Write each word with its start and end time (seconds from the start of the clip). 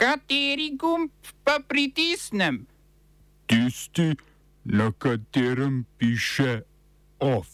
Kateri 0.00 0.70
gumb 0.80 1.10
pa 1.44 1.58
pritisnem? 1.68 2.66
Tisti, 3.46 4.16
na 4.64 4.92
katerem 4.98 5.84
piše 5.98 6.62
OF. 7.18 7.48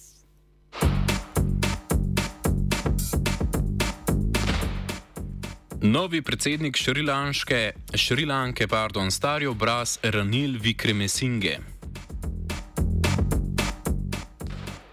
Novi 5.82 6.22
predsednik 6.22 6.77
Šrilanke, 6.77 7.72
Šrilanke, 7.95 8.69
pardon, 8.69 9.11
stari 9.11 9.47
obraz 9.47 9.99
Ranil 10.03 10.59
Vikremesinge. 10.63 11.59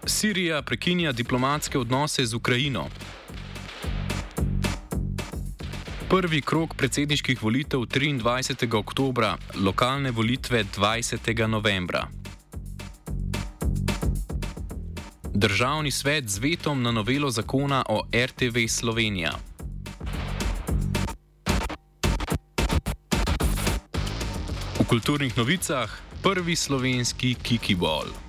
Sirija 0.06 0.62
prekinja 0.62 1.12
diplomatske 1.12 1.78
odnose 1.78 2.26
z 2.26 2.34
Ukrajino. 2.34 2.88
Prvi 6.14 6.40
krok 6.40 6.74
predsedniških 6.74 7.42
volitev 7.42 7.80
23. 7.80 8.76
oktober, 8.78 9.24
lokalne 9.54 10.10
volitve 10.10 10.64
20. 10.76 11.46
novembra. 11.46 12.06
Državni 15.34 15.90
svet 15.90 16.28
z 16.28 16.38
vetom 16.38 16.82
na 16.82 16.92
novelo 16.92 17.30
zakona 17.30 17.82
o 17.88 18.06
RTV 18.14 18.68
Slovenija. 18.68 19.32
V 24.78 24.86
kulturnih 24.86 25.38
novicah 25.38 25.90
prvi 26.22 26.56
slovenski 26.56 27.34
kikibol. 27.42 28.23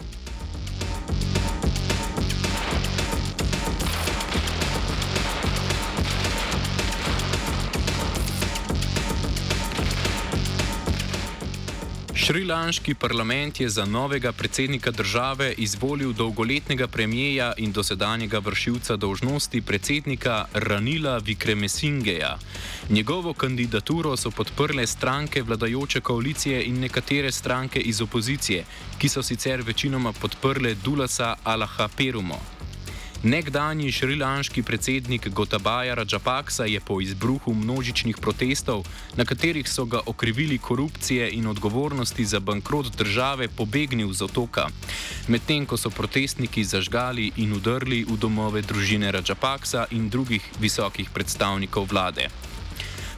Šrilanški 12.16 12.94
parlament 12.96 13.60
je 13.60 13.70
za 13.70 13.86
novega 13.86 14.32
predsednika 14.32 14.92
države 14.92 15.54
izvolil 15.58 16.14
dolgoletnega 16.14 16.88
premijeja 16.88 17.54
in 17.58 17.72
dosedanjega 17.72 18.40
vršilca 18.40 18.96
dolžnosti 18.96 19.62
predsednika 19.62 20.46
Ranila 20.54 21.18
Vikremesingeja. 21.18 22.38
Njegovo 22.90 23.34
kandidaturo 23.34 24.18
so 24.18 24.32
podprle 24.32 24.88
stranke 24.88 25.42
vladajoče 25.42 26.02
koalicije 26.02 26.64
in 26.64 26.80
nekatere 26.80 27.32
stranke 27.32 27.80
iz 27.80 28.02
opozicije, 28.02 28.66
ki 28.98 29.10
so 29.10 29.24
sicer 29.24 29.62
večinoma 29.62 30.14
podprle 30.14 30.76
Dulasa 30.76 31.36
Alaha 31.44 31.90
Perumo. 31.98 32.55
Nekdanji 33.26 33.92
šrilanški 33.92 34.62
predsednik 34.64 35.30
Gotabaja 35.30 35.96
Rajapaksa 35.96 36.66
je 36.66 36.80
po 36.80 37.02
izbruhu 37.02 37.54
množičnih 37.54 38.18
protestov, 38.22 38.86
na 39.18 39.26
katerih 39.26 39.70
so 39.70 39.86
ga 39.86 40.00
okrivili 40.06 40.58
korupcije 40.58 41.32
in 41.32 41.48
odgovornosti 41.48 42.26
za 42.26 42.40
bankrot 42.40 42.94
države, 42.98 43.48
pobegnil 43.48 44.14
z 44.14 44.22
otoka. 44.22 44.68
Medtem 45.28 45.66
ko 45.66 45.78
so 45.78 45.90
protestniki 45.90 46.64
zažgali 46.64 47.32
in 47.38 47.54
udrli 47.54 48.06
v 48.06 48.18
domove 48.18 48.62
družine 48.62 49.12
Rajapaksa 49.12 49.88
in 49.92 50.10
drugih 50.10 50.46
visokih 50.60 51.10
predstavnikov 51.10 51.90
vlade. 51.90 52.30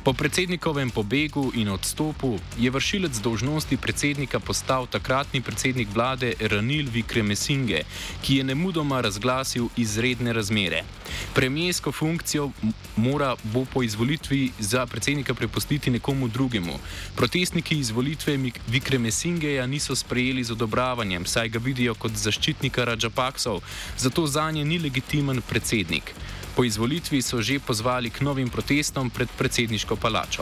Po 0.08 0.13
predsednikovem 0.16 0.88
pobegu 0.89 1.52
in 1.52 1.67
odstopu 1.67 2.39
je 2.55 2.72
vršilec 2.72 3.17
dolžnosti 3.19 3.77
predsednika 3.77 4.39
postal 4.39 4.88
takratni 4.88 5.41
predsednik 5.44 5.91
vlade 5.91 6.31
Ranil 6.39 6.88
Vikremesinge, 6.88 7.81
ki 8.23 8.38
je 8.39 8.44
nemudoma 8.44 9.02
razglasil 9.03 9.67
izredne 9.75 10.31
razmere. 10.33 10.85
Premijsko 11.35 11.91
funkcijo 11.91 12.52
mora 12.95 13.35
bo 13.44 13.66
po 13.73 13.83
izvolitvi 13.83 14.52
za 14.59 14.85
predsednika 14.85 15.33
prepustiti 15.33 15.91
nekomu 15.91 16.28
drugemu. 16.28 16.80
Protestniki 17.16 17.75
izvolitve 17.75 18.39
Vikremesingeja 18.67 19.67
niso 19.67 19.95
sprejeli 19.95 20.44
z 20.44 20.55
odobravanjem, 20.55 21.25
saj 21.25 21.50
ga 21.50 21.59
vidijo 21.59 21.95
kot 21.95 22.16
zaščitnika 22.16 22.85
Rajapaksov, 22.85 23.59
zato 23.97 24.28
za 24.28 24.51
nje 24.51 24.66
ni 24.66 24.79
legitimen 24.79 25.41
predsednik. 25.41 26.16
Po 26.57 26.63
izvolitvi 26.66 27.22
so 27.22 27.38
že 27.38 27.59
pozvali 27.62 28.09
k 28.09 28.25
novim 28.25 28.50
protestom 28.50 29.13
pred 29.13 29.29
predsedniško 29.38 29.95
palačo. 29.95 30.41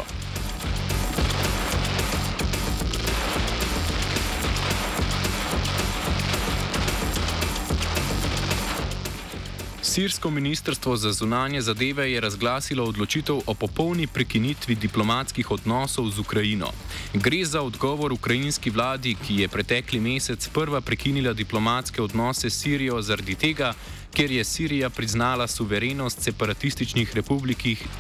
Sirsko 9.96 10.30
ministrstvo 10.30 10.96
za 10.98 11.12
zunanje 11.12 11.62
zadeve 11.62 12.12
je 12.12 12.22
razglasilo 12.22 12.84
odločitev 12.84 13.42
o 13.46 13.54
popolni 13.54 14.08
prekinitvi 14.08 14.76
diplomatskih 14.76 15.52
odnosov 15.52 16.10
z 16.10 16.20
Ukrajino. 16.20 16.72
Gre 17.14 17.46
za 17.46 17.62
odgovor 17.62 18.14
ukrajinski 18.14 18.70
vladi, 18.70 19.16
ki 19.16 19.36
je 19.36 19.48
pretekli 19.48 20.00
mesec 20.00 20.48
prva 20.48 20.82
prekinila 20.82 21.34
diplomatske 21.34 22.02
odnose 22.02 22.50
s 22.50 22.60
Sirijo 22.60 23.02
zaradi 23.02 23.36
tega, 23.36 23.74
ker 24.16 24.32
je 24.32 24.44
Sirija 24.44 24.90
priznala 24.90 25.48
suverenost 25.48 26.22
separatističnih 26.22 27.16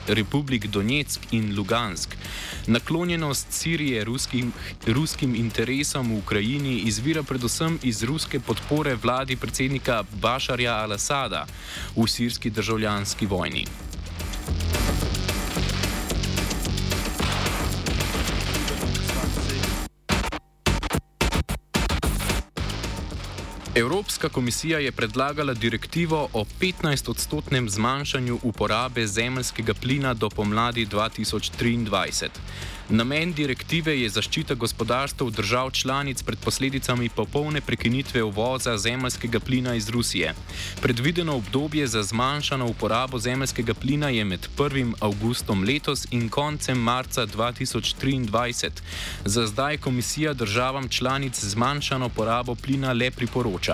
republik 0.07 0.67
Donetsk 0.67 1.21
in 1.31 1.55
Lugansk. 1.57 2.15
Naklonjenost 2.67 3.47
Sirije 3.51 4.03
ruskim, 4.03 4.53
ruskim 4.87 5.35
interesom 5.35 6.11
v 6.11 6.17
Ukrajini 6.17 6.77
izvira 6.87 7.23
predvsem 7.23 7.79
iz 7.83 8.03
ruske 8.03 8.39
podpore 8.39 8.95
vladi 8.95 9.35
predsednika 9.35 10.03
Bašarja 10.21 10.73
al-Assada 10.87 11.45
v 11.95 12.07
sirski 12.07 12.49
državljanski 12.49 13.25
vojni. 13.25 13.65
Evropska 23.75 24.29
komisija 24.29 24.79
je 24.79 24.91
predlagala 24.91 25.53
direktivo 25.53 26.29
o 26.33 26.45
15-odstotnem 26.61 27.69
zmanjšanju 27.69 28.39
uporabe 28.43 29.07
zemljskega 29.07 29.73
plina 29.73 30.13
do 30.13 30.29
pomladi 30.29 30.85
2023. 30.85 32.29
Namen 32.89 33.31
direktive 33.33 33.95
je 34.01 34.09
zaščita 34.09 34.53
gospodarstva 34.53 35.29
držav 35.29 35.71
članic 35.71 36.21
pred 36.23 36.39
posledicami 36.39 37.09
popolne 37.09 37.61
prekinitve 37.61 38.23
uvoza 38.23 38.77
zemljskega 38.77 39.39
plina 39.39 39.75
iz 39.75 39.89
Rusije. 39.89 40.33
Predvideno 40.81 41.35
obdobje 41.35 41.87
za 41.87 42.03
zmanjšano 42.03 42.67
uporabo 42.67 43.19
zemljskega 43.19 43.73
plina 43.73 44.09
je 44.09 44.25
med 44.25 44.47
1. 44.57 44.93
avgustom 44.99 45.63
letos 45.63 46.05
in 46.11 46.29
koncem 46.29 46.77
marca 46.77 47.25
2023. 47.27 48.69
Za 49.25 49.47
zdaj 49.47 49.77
komisija 49.77 50.33
državam 50.33 50.89
članic 50.89 51.43
zmanjšano 51.43 52.09
porabo 52.09 52.55
plina 52.55 52.93
le 52.93 53.11
priporoča. 53.11 53.64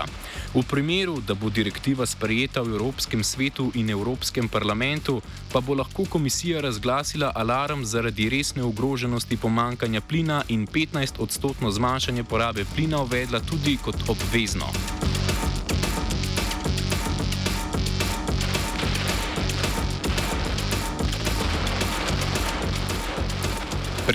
V 0.53 0.63
primeru, 0.69 1.21
da 1.27 1.33
bo 1.33 1.49
direktiva 1.49 2.05
sprejeta 2.05 2.61
v 2.61 2.75
Evropskem 2.75 3.23
svetu 3.23 3.71
in 3.75 3.89
Evropskem 3.89 4.49
parlamentu, 4.49 5.21
pa 5.51 5.61
bo 5.61 5.73
lahko 5.73 6.05
komisija 6.05 6.61
razglasila 6.61 7.31
alarm 7.35 7.85
zaradi 7.85 8.29
resne 8.29 8.63
ogroženosti 8.63 9.37
pomankanja 9.37 10.01
plina 10.01 10.43
in 10.47 10.67
15-odstotno 10.67 11.71
zmanjšanje 11.71 12.23
porabe 12.23 12.65
plina 12.75 13.01
uvedla 13.01 13.39
tudi 13.39 13.77
kot 13.77 13.95
obvezno. 14.07 14.67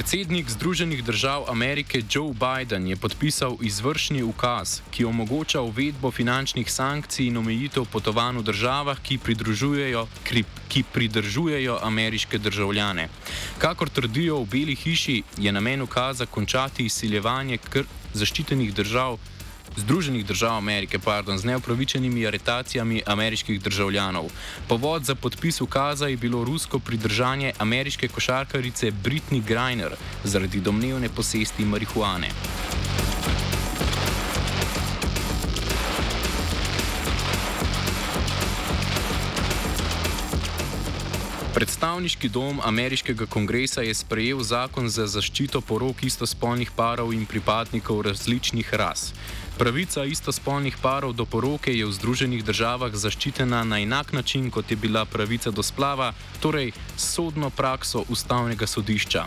Predsednik 0.07 0.51
Združenih 0.51 1.05
držav 1.05 1.51
Amerike 1.51 2.03
Joe 2.11 2.31
Biden 2.31 2.87
je 2.87 2.97
podpisal 2.97 3.57
izvršni 3.61 4.23
ukaz, 4.23 4.81
ki 4.91 5.05
omogoča 5.05 5.61
uvedbo 5.61 6.11
finančnih 6.11 6.71
sankcij 6.73 7.27
in 7.27 7.37
omejitev 7.37 7.89
potovanj 7.91 8.39
v 8.39 8.45
državah, 8.47 9.01
ki 9.03 9.19
pridružujejo, 9.19 10.07
ki 10.69 10.85
pridržujejo 10.93 11.79
ameriške 11.83 12.39
državljane. 12.39 13.09
Kakor 13.59 13.91
trdijo 13.91 14.39
v 14.45 14.47
Beli 14.47 14.75
hiši, 14.79 15.23
je 15.39 15.53
namen 15.53 15.83
ukaza 15.83 16.27
končati 16.27 16.87
izsiljevanje 16.87 17.59
zaščitenih 18.15 18.75
držav. 18.75 19.19
Združenih 19.77 20.27
držav 20.27 20.57
Amerike 20.57 20.99
pardon, 20.99 21.39
z 21.39 21.45
neopravičenimi 21.45 22.27
aretacijami 22.27 23.03
ameriških 23.07 23.61
državljanov. 23.63 24.31
Povod 24.69 25.05
za 25.05 25.15
podpis 25.15 25.61
ukaza 25.61 26.07
je 26.07 26.17
bilo 26.17 26.45
rusko 26.45 26.79
pridržanje 26.79 27.53
ameriške 27.59 28.09
košarkarice 28.09 28.91
Britney 29.05 29.43
Griner 29.45 29.93
zaradi 30.25 30.61
domnevne 30.61 31.09
posesti 31.09 31.65
marihuane. 31.65 32.31
Predstavniški 41.57 42.29
dom 42.29 42.59
ameriškega 42.65 43.27
kongresa 43.27 43.81
je 43.81 43.95
sprejel 43.95 44.43
zakon 44.45 44.91
za 44.93 45.07
zaščito 45.09 45.63
porok 45.65 46.03
istospolnih 46.05 46.75
parov 46.77 47.15
in 47.17 47.25
pripadnikov 47.25 48.03
različnih 48.05 48.75
ras. 48.75 49.07
Pravica 49.57 50.05
istospolnih 50.05 50.77
parov 50.83 51.15
do 51.17 51.25
poroke 51.25 51.73
je 51.73 51.87
v 51.89 51.93
Združenih 51.93 52.45
državah 52.45 52.93
zaščitena 52.93 53.63
na 53.65 53.79
enak 53.81 54.13
način, 54.13 54.51
kot 54.53 54.71
je 54.71 54.77
bila 54.77 55.05
pravica 55.09 55.51
do 55.51 55.63
splava, 55.63 56.13
torej 56.41 56.75
sodno 56.97 57.49
prakso 57.51 58.05
ustavnega 58.09 58.67
sodišča. 58.67 59.25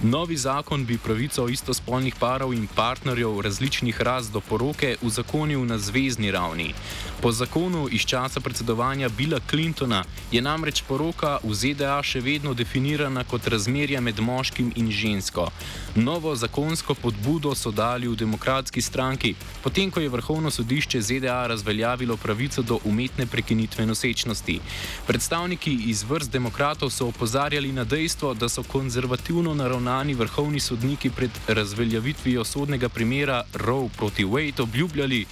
Novi 0.00 0.36
zakon 0.36 0.84
bi 0.84 0.98
pravico 0.98 1.48
istospolnih 1.48 2.14
parov 2.20 2.52
in 2.52 2.68
partnerjev 2.74 3.40
različnih 3.40 4.00
ras 4.00 4.28
do 4.28 4.40
poroke 4.40 4.96
uzakonil 5.00 5.64
na 5.64 5.78
zvezdni 5.78 6.30
ravni. 6.30 6.74
Po 7.22 7.32
zakonu 7.32 7.88
iz 7.88 8.04
časa 8.04 8.40
predsedovanja 8.40 9.08
Billa 9.08 9.40
Clintona 9.50 10.04
je 10.32 10.42
namreč 10.42 10.84
poroka 10.88 11.38
v 11.42 11.54
ZDA 11.70 12.02
še 12.02 12.20
vedno 12.20 12.54
definirana 12.54 13.24
kot 13.24 13.46
razmerje 13.46 14.00
med 14.00 14.20
moškim 14.20 14.72
in 14.76 14.90
žensko. 14.90 15.48
Novo 15.94 16.36
zakonsko 16.36 16.94
podbudo 16.94 17.54
so 17.54 17.70
dali 17.70 18.08
v 18.08 18.16
demokratski 18.16 18.82
stranki 18.82 19.34
potem 19.62 19.90
ko 19.90 20.00
je 20.00 20.08
vrhovno 20.08 20.50
sodišče 20.50 21.00
ZDA 21.00 21.46
razveljavilo 21.46 22.16
pravico 22.16 22.62
do 22.62 22.78
umetne 22.84 23.26
prekinitve 23.26 23.86
nosečnosti. 23.86 24.60
Predstavniki 25.06 25.72
iz 25.86 26.02
vrst 26.02 26.30
demokratov 26.30 26.90
so 26.90 27.06
opozarjali 27.08 27.72
na 27.72 27.84
dejstvo, 27.84 28.34
da 28.34 28.48
so 28.48 28.62
konzervativno 28.62 29.54
naravnani 29.54 30.14
vrhovni 30.14 30.60
sodniki 30.60 31.10
pred 31.10 31.30
razveljavitvijo 31.48 32.44
sodnega 32.44 32.88
primera 32.88 33.44
Roe 33.54 33.88
proti 33.96 34.24
Wade 34.24 34.62
obljubljali, 34.62 35.26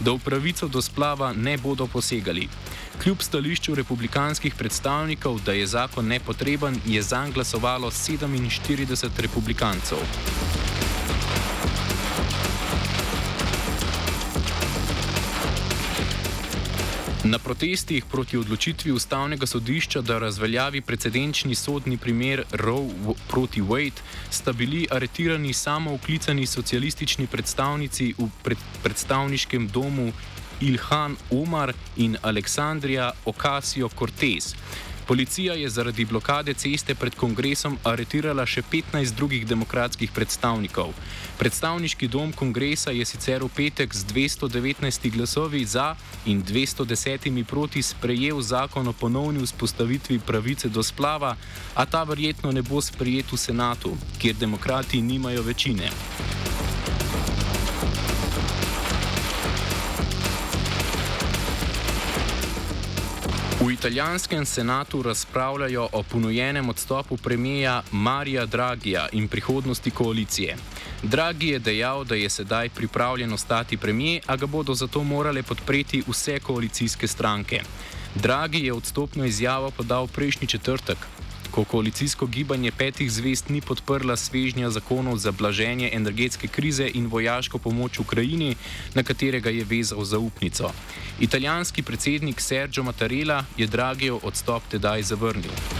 da 0.00 0.12
v 0.12 0.18
pravico 0.18 0.68
do 0.68 0.82
splava 0.82 1.32
ne 1.32 1.58
bodo 1.58 1.86
posegali. 1.86 2.48
Kljub 3.02 3.22
stališču 3.22 3.74
republikanskih 3.74 4.54
predstavnikov, 4.54 5.40
da 5.44 5.52
je 5.52 5.66
zakon 5.66 5.83
nepotreben, 6.02 6.80
je 6.86 7.02
zanj 7.02 7.32
glasovalo 7.32 7.90
47 7.90 9.20
republikancev. 9.20 9.98
Na 17.24 17.38
protestih 17.38 18.04
proti 18.04 18.36
odločitvi 18.36 18.92
ustavnega 18.92 19.46
sodišča, 19.46 20.00
da 20.00 20.18
razveljavi 20.18 20.80
precedenčni 20.80 21.54
sodni 21.54 21.96
primer 21.96 22.44
Roe 22.52 23.14
proti 23.28 23.62
Wade, 23.62 24.02
sta 24.30 24.52
bili 24.52 24.86
aretirani 24.90 25.52
samo 25.52 25.94
uklicani 25.94 26.46
socialistični 26.46 27.26
predstavnici 27.26 28.14
v 28.18 28.28
pred 28.42 28.58
predstavniškem 28.82 29.68
domu 29.68 30.12
Ilhan 30.60 31.16
Omar 31.30 31.72
in 31.96 32.16
Aleksandrija 32.22 33.10
Ocasio-Cortez. 33.24 34.54
Policija 35.06 35.54
je 35.54 35.68
zaradi 35.68 36.04
blokade 36.04 36.54
ceste 36.54 36.94
pred 36.94 37.14
kongresom 37.14 37.76
aretirala 37.84 38.46
še 38.46 38.62
15 38.72 39.12
drugih 39.12 39.46
demokratskih 39.46 40.12
predstavnikov. 40.16 40.94
Predstavniški 41.38 42.08
dom 42.08 42.32
kongresa 42.32 42.90
je 42.90 43.04
sicer 43.04 43.44
v 43.44 43.50
petek 43.52 43.92
z 43.94 44.06
219 44.14 45.10
glasovi 45.12 45.64
za 45.64 45.92
in 46.24 46.40
210 46.42 47.44
proti 47.44 47.82
sprejel 47.82 48.40
zakon 48.40 48.88
o 48.88 48.92
ponovni 48.92 49.44
vzpostavitvi 49.44 50.18
pravice 50.24 50.68
do 50.68 50.82
splava, 50.82 51.36
a 51.74 51.86
ta 51.86 52.04
verjetno 52.04 52.52
ne 52.52 52.62
bo 52.62 52.80
sprejet 52.80 53.32
v 53.32 53.36
senatu, 53.36 53.96
kjer 54.18 54.40
demokrati 54.40 55.02
nimajo 55.02 55.42
večine. 55.42 55.92
V 63.64 63.70
italijanskem 63.72 64.44
senatu 64.46 65.02
razpravljajo 65.02 65.88
o 65.92 66.02
ponujenem 66.02 66.68
odstopu 66.68 67.16
premijeja 67.16 67.82
Marija 67.92 68.46
Dragija 68.46 69.08
in 69.12 69.28
prihodnosti 69.28 69.90
koalicije. 69.90 70.56
Dragi 71.02 71.48
je 71.48 71.58
dejal, 71.58 72.04
da 72.04 72.14
je 72.14 72.30
sedaj 72.30 72.68
pripravljen 72.68 73.32
ostati 73.32 73.76
premijer, 73.76 74.22
a 74.26 74.36
ga 74.36 74.46
bodo 74.46 74.74
zato 74.74 75.02
morale 75.02 75.42
podpreti 75.42 76.02
vse 76.06 76.40
koalicijske 76.40 77.08
stranke. 77.08 77.60
Dragi 78.14 78.66
je 78.66 78.72
odstopno 78.72 79.24
izjavo 79.24 79.70
podal 79.70 80.06
prejšnji 80.06 80.48
četrtek, 80.48 80.98
ko 81.54 81.64
koalicijsko 81.64 82.26
gibanje 82.26 82.72
petih 82.72 83.12
zvest 83.12 83.48
ni 83.48 83.60
podprla 83.60 84.16
svežnja 84.16 84.70
zakonov 84.70 85.18
za 85.22 85.32
blaženje 85.32 85.90
energetske 85.92 86.48
krize 86.48 86.88
in 86.94 87.06
vojaško 87.06 87.58
pomoč 87.58 87.98
Ukrajini, 87.98 88.56
na 88.94 89.02
katerega 89.02 89.50
je 89.50 89.64
vezal 89.64 90.04
zaupnico. 90.04 90.72
Italijanski 91.20 91.82
predsednik 91.82 92.40
Sergio 92.40 92.82
Mattarella 92.82 93.44
je 93.56 93.66
Dragijo 93.66 94.20
odstop 94.22 94.62
tedaj 94.70 95.02
zavrnil. 95.02 95.73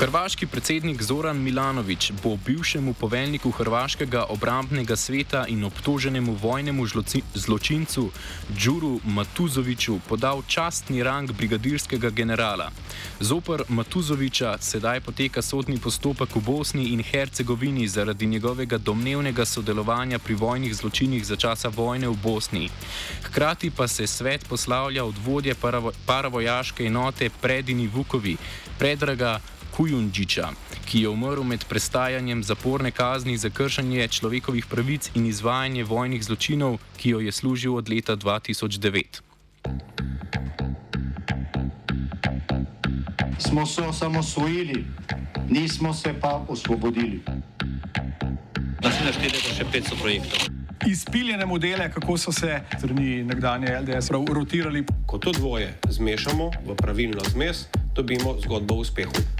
Hrvaški 0.00 0.46
predsednik 0.46 1.02
Zoran 1.02 1.36
Milanovič 1.36 2.12
bo 2.22 2.38
bivšemu 2.46 2.94
poveljniku 2.94 3.50
Hrvaškega 3.50 4.24
obrambnega 4.28 4.96
sveta 4.96 5.44
in 5.48 5.64
obtoženemu 5.64 6.36
vojnemu 6.42 6.86
zločincu 7.34 8.10
Đuru 8.48 9.00
Matuzoviču 9.04 9.98
podal 10.08 10.42
častni 10.48 11.02
rang 11.02 11.32
brigadirskega 11.32 12.10
generala. 12.10 12.70
Zopr 13.20 13.62
Matuzoviča 13.68 14.56
sedaj 14.60 15.00
poteka 15.00 15.42
sodni 15.42 15.78
postopek 15.78 16.36
v 16.36 16.40
Bosni 16.40 16.88
in 16.96 17.02
Hercegovini 17.02 17.88
zaradi 17.88 18.26
njegovega 18.26 18.78
domnevnega 18.78 19.44
sodelovanja 19.44 20.18
pri 20.18 20.34
vojnih 20.34 20.74
zločinih 20.74 21.26
za 21.26 21.36
časa 21.36 21.68
vojne 21.68 22.08
v 22.08 22.16
Bosni. 22.22 22.70
Hkrati 23.22 23.70
pa 23.70 23.88
se 23.88 24.06
svet 24.06 24.48
poslavlja 24.48 25.04
od 25.04 25.14
vodje 25.26 25.54
paravojaške 26.06 26.84
enote 26.84 27.30
Predini 27.40 27.88
Vukovi, 27.88 28.36
Predraga. 28.78 29.40
Kujundžiča, 29.80 30.52
ki 30.84 31.00
je 31.00 31.08
umrl 31.08 31.40
med 31.40 31.64
prestajanjem 31.64 32.42
zaporne 32.44 32.90
kazni 32.92 33.38
za 33.40 33.48
kršenje 33.48 34.08
človekovih 34.12 34.66
pravic 34.68 35.08
in 35.16 35.24
izvajanje 35.24 35.86
vojnih 35.88 36.20
zločinov, 36.20 36.76
ki 37.00 37.14
jo 37.14 37.20
je 37.24 37.32
služil 37.32 37.76
od 37.76 37.88
leta 37.88 38.16
2009. 38.16 39.24
Smo 43.38 43.66
se 43.66 43.82
osamosvojili, 43.82 44.84
nismo 45.48 45.94
se 45.94 46.12
pa 46.20 46.44
osvobodili. 46.48 47.24
Naslednje 48.84 49.12
število 49.12 49.48
je 49.48 49.56
še 49.56 49.64
500 49.64 50.00
projektov. 50.00 50.38
Izpiljene 50.86 51.46
modele, 51.46 51.88
kako 51.92 52.18
so 52.18 52.32
se 52.32 52.60
strani 52.76 53.24
nekdanje 53.24 53.80
LDS 53.80 54.12
rotirali. 54.12 54.84
Ko 55.06 55.18
to 55.18 55.32
dvoje 55.32 55.72
zmešamo 55.88 56.50
v 56.68 56.76
pravilno 56.76 57.24
zmes, 57.32 57.64
dobimo 57.96 58.36
zgodbo 58.44 58.74
o 58.74 58.84
uspehu 58.84 59.39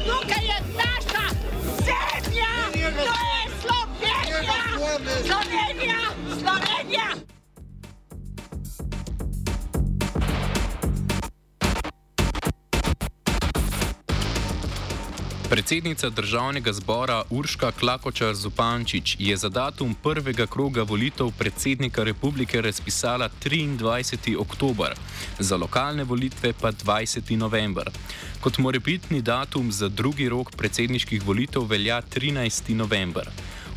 Predsednica 15.61 16.09
državnega 16.09 16.73
zbora 16.73 17.23
Urška 17.29 17.71
Klakočar 17.71 18.33
Zupančič 18.35 19.15
je 19.19 19.37
za 19.37 19.49
datum 19.49 19.93
prvega 20.03 20.47
kroga 20.47 20.81
volitev 20.83 21.29
predsednika 21.37 22.03
republike 22.03 22.61
razpisala 22.61 23.29
23. 23.43 24.37
oktober, 24.39 24.95
za 25.39 25.57
lokalne 25.57 26.03
volitve 26.03 26.53
pa 26.61 26.71
20. 26.71 27.37
november. 27.37 27.91
Kot 28.39 28.57
morebitni 28.57 29.21
datum 29.21 29.71
za 29.71 29.89
drugi 29.89 30.29
rok 30.29 30.51
predsedniških 30.57 31.25
volitev 31.25 31.69
velja 31.69 32.01
13. 32.01 32.73
november. 32.73 33.29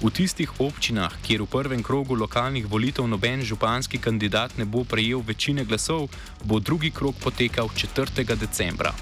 V 0.02 0.10
tistih 0.10 0.60
občinah, 0.60 1.12
kjer 1.22 1.42
v 1.42 1.46
prvem 1.46 1.82
krogu 1.82 2.14
lokalnih 2.14 2.66
volitev 2.66 3.08
noben 3.08 3.44
županski 3.44 3.98
kandidat 3.98 4.56
ne 4.58 4.64
bo 4.64 4.84
prejel 4.84 5.20
večine 5.20 5.64
glasov, 5.64 6.08
bo 6.44 6.60
drugi 6.60 6.90
krog 6.90 7.14
potekal 7.20 7.68
4. 7.68 8.24
decembra. 8.36 8.94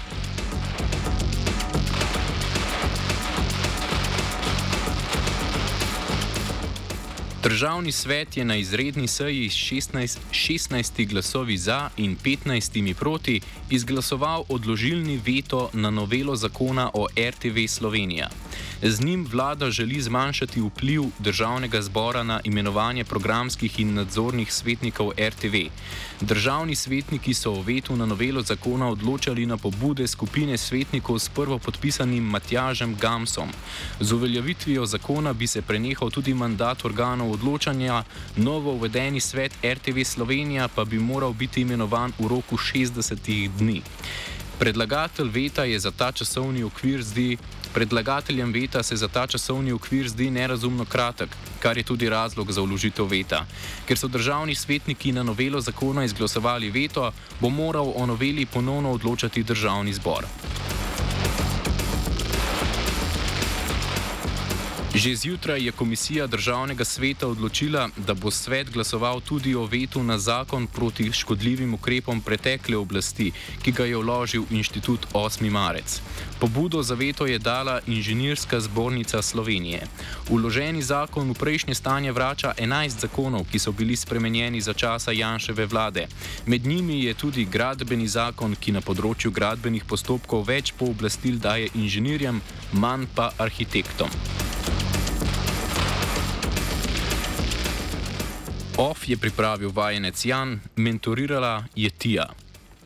Državni 7.43 7.91
svet 7.91 8.37
je 8.37 8.45
na 8.45 8.55
izredni 8.55 9.07
seji 9.07 9.49
s 9.49 9.53
16, 9.53 10.17
16 10.31 11.07
glasovi 11.09 11.57
za 11.57 11.89
in 11.97 12.17
15 12.23 12.93
proti 12.93 13.41
izglasoval 13.69 14.43
odložilni 14.49 15.21
veto 15.25 15.69
na 15.73 15.89
novelo 15.89 16.35
zakona 16.35 16.91
o 16.93 17.07
RTV 17.29 17.67
Slovenija. 17.67 18.29
Z 18.81 18.99
njim 19.05 19.27
vlada 19.31 19.71
želi 19.71 20.01
zmanjšati 20.01 20.61
vpliv 20.61 21.03
državnega 21.19 21.81
zbora 21.81 22.23
na 22.23 22.39
imenovanje 22.43 23.03
programskih 23.03 23.79
in 23.79 23.93
nadzornih 23.93 24.53
svetnikov 24.53 25.11
RTV. 25.19 25.55
Državni 26.21 26.75
svetniki 26.75 27.33
so 27.33 27.51
o 27.51 27.61
vetu 27.61 27.95
na 27.95 28.05
novelo 28.05 28.41
zakona 28.41 28.89
odločali 28.89 29.45
na 29.45 29.57
pobude 29.57 30.07
skupine 30.07 30.57
svetnikov 30.57 31.19
s 31.19 31.29
prvo 31.29 31.59
podpisanim 31.59 32.23
Matjažem 32.23 32.95
Gamsom. 32.95 33.49
Z 33.99 34.13
uveljavitvijo 34.13 34.85
zakona 34.85 35.33
bi 35.33 35.47
se 35.47 35.61
prenehal 35.61 36.09
tudi 36.09 36.33
mandat 36.33 36.85
organov 36.85 37.31
odločanja, 37.31 38.03
novo 38.35 38.73
uvedeni 38.73 39.19
svet 39.19 39.51
RTV 39.63 40.03
Slovenija 40.03 40.67
pa 40.67 40.85
bi 40.85 40.99
moral 40.99 41.33
biti 41.33 41.61
imenovan 41.61 42.11
v 42.19 42.27
roku 42.27 42.57
60 42.57 43.49
dni. 43.57 43.81
Predlagatelj 44.59 45.29
veta 45.29 45.63
je 45.63 45.79
za 45.79 45.91
ta 45.91 46.11
časovni 46.11 46.63
okvir 46.63 47.03
zdi. 47.03 47.37
Predlagateljem 47.73 48.51
veta 48.53 48.83
se 48.83 48.95
za 48.95 49.07
ta 49.07 49.27
časovni 49.27 49.71
okvir 49.71 50.09
zdi 50.09 50.29
nerazumno 50.31 50.85
kratek, 50.85 51.29
kar 51.59 51.77
je 51.77 51.83
tudi 51.83 52.09
razlog 52.09 52.51
za 52.51 52.61
vložitev 52.61 53.05
veta. 53.05 53.45
Ker 53.87 53.97
so 53.97 54.07
državni 54.07 54.55
svetniki 54.55 55.11
na 55.11 55.23
novelo 55.23 55.61
zakona 55.61 56.03
izglasovali 56.05 56.69
veto, 56.69 57.11
bo 57.39 57.49
moral 57.49 57.93
o 57.95 58.05
noveli 58.05 58.45
ponovno 58.45 58.91
odločati 58.91 59.43
državni 59.43 59.93
zbor. 59.93 60.25
Že 64.93 65.15
zjutraj 65.15 65.65
je 65.65 65.71
komisija 65.71 66.27
državnega 66.27 66.85
sveta 66.85 67.27
odločila, 67.27 67.89
da 67.97 68.13
bo 68.13 68.31
svet 68.31 68.69
glasoval 68.69 69.21
tudi 69.21 69.55
o 69.55 69.65
vetu 69.65 70.03
na 70.03 70.17
zakon 70.17 70.67
proti 70.67 71.11
škodljivim 71.11 71.73
ukrepom 71.73 72.21
pretekle 72.21 72.77
oblasti, 72.77 73.31
ki 73.63 73.71
ga 73.71 73.85
je 73.85 73.97
vložil 73.97 74.43
inštitut 74.51 75.07
8. 75.13 75.49
marec. 75.49 76.01
Pobudo 76.39 76.83
za 76.83 76.93
veto 76.93 77.25
je 77.25 77.39
dala 77.39 77.79
Inženirska 77.87 78.59
zbornica 78.59 79.21
Slovenije. 79.21 79.81
Uloženi 80.29 80.81
zakon 80.81 81.31
v 81.31 81.39
prejšnje 81.41 81.75
stanje 81.75 82.11
vrača 82.11 82.53
11 82.57 82.99
zakonov, 82.99 83.49
ki 83.51 83.59
so 83.59 83.71
bili 83.71 83.95
spremenjeni 83.95 84.61
za 84.61 84.73
časa 84.73 85.11
Janševe 85.11 85.65
vlade. 85.65 86.07
Med 86.45 86.65
njimi 86.65 87.03
je 87.03 87.13
tudi 87.13 87.45
gradbeni 87.45 88.07
zakon, 88.07 88.55
ki 88.55 88.71
na 88.71 88.81
področju 88.81 89.31
gradbenih 89.31 89.89
postopkov 89.89 90.45
več 90.47 90.73
pooblastil 90.77 91.41
daje 91.41 91.73
inženirjem, 91.73 92.41
manj 92.73 93.09
pa 93.15 93.31
arhitektom. 93.37 94.52
OF 98.83 99.07
je 99.09 99.17
pripravil 99.17 99.71
vajenec 99.71 100.25
Jan, 100.25 100.59
mentorirala 100.75 101.63
je 101.75 101.89
Tija. 101.89 102.42